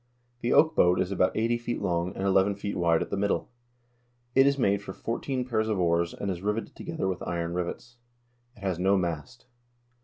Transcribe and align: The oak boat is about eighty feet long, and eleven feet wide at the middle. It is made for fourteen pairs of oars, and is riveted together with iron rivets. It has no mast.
The 0.39 0.51
oak 0.51 0.75
boat 0.75 0.99
is 0.99 1.11
about 1.11 1.37
eighty 1.37 1.59
feet 1.59 1.79
long, 1.79 2.15
and 2.15 2.25
eleven 2.25 2.55
feet 2.55 2.75
wide 2.75 3.03
at 3.03 3.11
the 3.11 3.17
middle. 3.17 3.51
It 4.33 4.47
is 4.47 4.57
made 4.57 4.81
for 4.81 4.93
fourteen 4.93 5.45
pairs 5.45 5.67
of 5.69 5.77
oars, 5.77 6.11
and 6.15 6.31
is 6.31 6.41
riveted 6.41 6.75
together 6.75 7.07
with 7.07 7.21
iron 7.21 7.53
rivets. 7.53 7.97
It 8.55 8.61
has 8.61 8.79
no 8.79 8.97
mast. 8.97 9.45